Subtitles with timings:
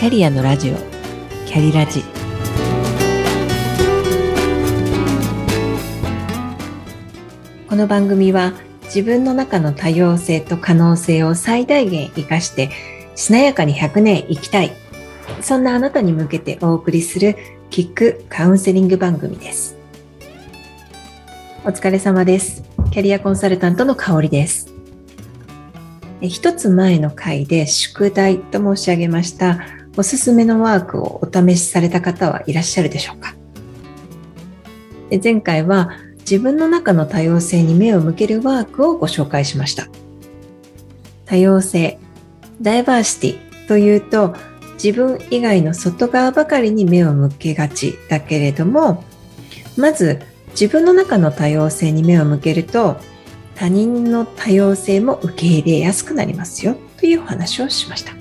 [0.00, 0.76] キャリアのラジオ。
[1.44, 2.02] キャリラジ。
[7.68, 12.70] この番組は自分の中の多様性と可能性を最大限生かして
[13.14, 14.72] しなやかに100年生きたい。
[15.42, 17.36] そんなあなたに向けてお送りする
[17.68, 19.76] キックカウンセリング番組です。
[21.62, 22.64] お疲れ様です。
[22.90, 24.72] キャリアコンサルタントの香りです。
[26.22, 29.58] 一つ前の回で宿題と申し上げました
[30.00, 33.34] おすすめのワークをお試しされた方はいらっしゃるでしょうか？
[35.22, 39.88] 前回は自分の中の多様性に目を向けるワークをご紹介しました
[41.26, 41.98] 多様性
[42.62, 44.34] ダイバーシティというと
[44.82, 49.04] 自分以外の外側ばかりに目を向けがちだけれども
[49.76, 50.22] まず
[50.52, 52.96] 自分の中の多様性に目を向けると
[53.54, 58.19] 他人の多様性も受け入れやすくなりますよというお話をしました。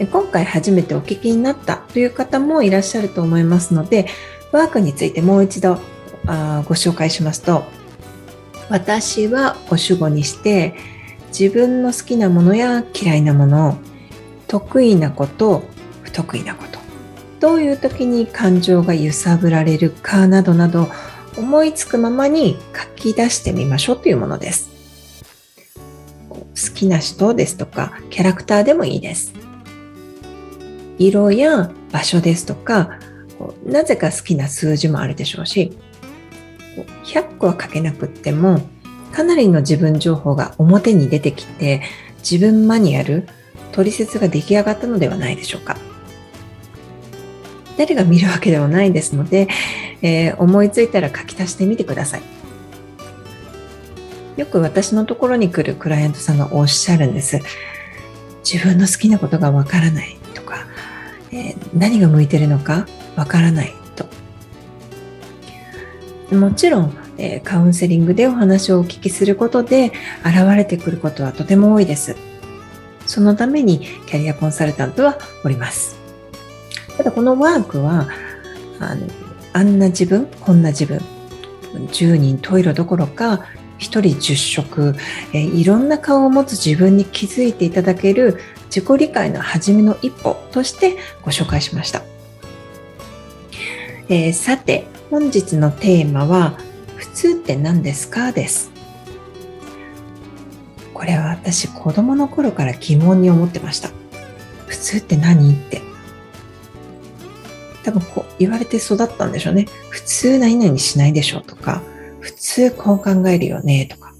[0.00, 4.06] 今回初めてお聞きになったという方もいらっしゃると思いますので、
[4.52, 5.78] ワークについてもう一度
[6.26, 7.64] あご紹介しますと、
[8.70, 10.74] 私はお主語にして
[11.28, 13.74] 自分の好きなものや嫌いなものを、
[14.48, 15.62] 得意なこと、
[16.02, 16.78] 不得意なこと、
[17.40, 20.88] どういう時に感情が揺さぶられるかなどなど
[21.36, 24.70] 思いつくままに書き出してみましょうというものです。
[26.28, 29.32] 好きな人ですとか、キャラクターでもいいです。
[30.98, 32.98] 色や場所ですとか、
[33.66, 35.76] なぜか好きな数字もあるでしょうし、
[37.04, 38.60] 100個は書けなくっても、
[39.12, 41.82] かなりの自分情報が表に出てきて、
[42.18, 43.28] 自分マニュアル、
[43.72, 45.76] 取説が出来上がったのではないでしょうか。
[47.76, 49.48] 誰が見るわけではないですので、
[50.00, 52.22] えー、思いついたら書き足してみてください。
[54.36, 57.40] よく私のところに来るクライアントさんがおっしゃるんです。
[58.44, 60.13] 自分の好きなことがわからない、
[61.34, 62.86] えー、何が向いてるのか
[63.16, 64.06] わからないと。
[66.34, 69.92] もちろん、えー、カウンセリングでお話をお聞きすることで
[70.24, 72.16] 現れてくることはとても多いです。
[73.04, 75.98] そのためにキャリアコンサルタントはおります。
[76.96, 78.08] ただこのワークは、
[78.78, 79.06] あの、
[79.52, 81.00] あんな自分、こんな自分、
[81.74, 83.44] 10人十色どころか、
[83.78, 84.94] 1人10色、
[85.32, 88.38] えいろんな顔を持つ自分に気づいていただける
[88.74, 92.02] 自己理解の初めの一歩としてご紹介しました。
[94.08, 96.58] えー、さて、本日のテーマは、
[96.96, 98.32] 普通って何ですか？
[98.32, 98.72] です。
[100.92, 103.90] これは私子供の頃から疑問に思ってました。
[104.66, 105.52] 普通って何？
[105.52, 105.80] って。
[107.84, 109.68] 多分こう言われて育ったんでしょうね。
[109.90, 111.80] 普通何々しないでしょうとか、
[112.18, 114.12] 普通こう考えるよねとか。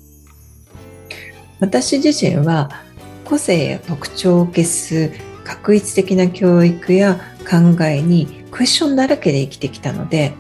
[1.59, 2.84] 私自身は
[3.25, 5.11] 個性や特徴を消す
[5.45, 10.35] 確一的な教育や考えにクッションだらけで生きてきたので、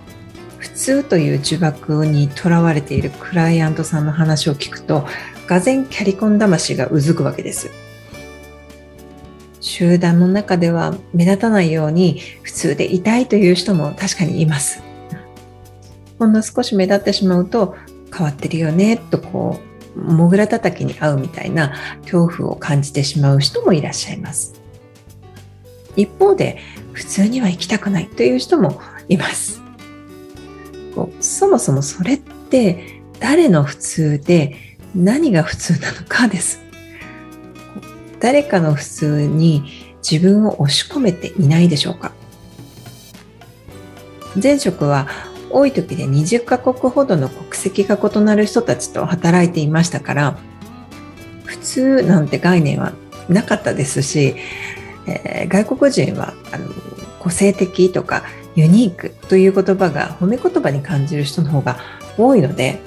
[0.58, 5.06] 普通という呪縛にとらわれているクライアントさんの話を聞くと、
[5.46, 7.70] がぜキャリコン魂がうずくわけです。
[9.60, 14.82] 集団の中では目立たないように普通でいたいという人も確かにいます。
[16.18, 17.74] ほんの少し目立ってしまうと
[18.14, 24.60] 変わってるよねとこうもぐらたたきに合うみたいな恐怖を感じてしまう人もいらっしゃいます。
[25.96, 26.58] 一方で
[26.92, 29.62] 普通には生きたくないという人もいます。
[31.20, 36.60] そもそもそれって誰の普通で何が普通なのかです。
[38.20, 39.64] 誰かの普通に
[40.08, 42.12] 自分を押し込めていないでしょうか
[44.40, 45.08] 前職は
[45.54, 50.36] 多い時で20カ国ほどの国籍が異なる人たちと働いていましたから
[51.44, 52.92] 普通なんて概念は
[53.28, 54.34] なかったですし、
[55.06, 56.68] えー、外国人はあの
[57.20, 58.24] 個性的とか
[58.56, 61.78] ユニークという言葉が褒め言葉に感じる人の方が
[62.18, 62.80] 多いので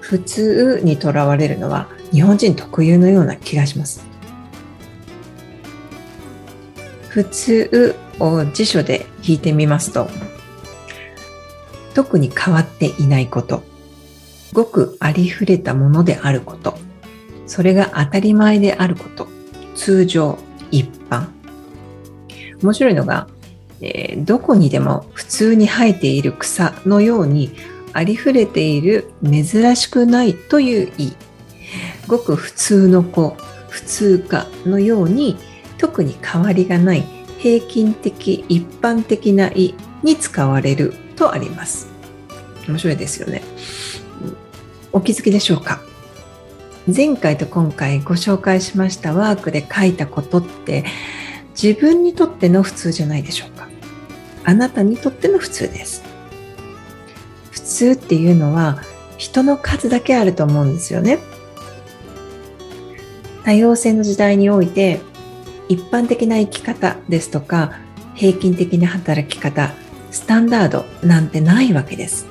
[0.00, 4.02] 普通にとらわれるのは日本人特有のような気がします。
[7.10, 10.08] 普通を辞書で聞いてみますと、
[11.98, 13.64] 特に変わっていないこと、
[14.52, 16.78] ごくありふれたものであること、
[17.48, 19.26] それが当たり前であること、
[19.74, 20.38] 通常、
[20.70, 21.26] 一般。
[22.62, 23.26] 面白いのが、
[23.80, 27.50] えー、どこにでも普通に生えている草のように
[27.92, 31.14] ありふれている珍しくないという意。
[32.06, 33.36] ごく普通の子、
[33.70, 35.36] 普通科のように
[35.78, 37.02] 特に変わりがない
[37.38, 39.74] 平均的一般的な意
[40.04, 41.88] に使われるとあります。
[42.68, 43.42] 面白いですよね。
[44.92, 45.80] お気づきでしょうか？
[46.86, 50.84] 前回と今回ご紹介しましたワークで書いたことって
[51.60, 53.68] 自分にとっての普通じゃないでしょうか？
[54.44, 56.02] あなたにとっての普通です
[57.50, 58.80] 普通っていうのは
[59.18, 61.18] 人の数だけあると思うんですよね
[63.44, 65.00] 多様性の時代において
[65.68, 67.72] 一般的な生き方ですとか
[68.14, 69.74] 平均的な働き方
[70.10, 72.26] スタンダードなんてないわけです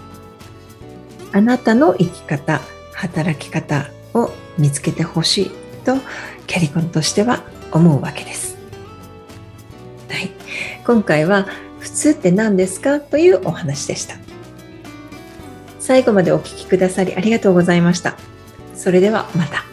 [1.33, 2.61] あなたの生き方
[2.93, 5.51] 働き方を見つけてほしい
[5.85, 5.97] と
[6.47, 8.57] キャリコンとしては思うわけです。
[10.09, 10.31] はい、
[10.85, 11.47] 今回は
[11.79, 14.15] 普通って何ですかというお話でした。
[15.79, 18.17] 最後までお聴きくださりありがとうございました。
[18.75, 19.63] それではまた。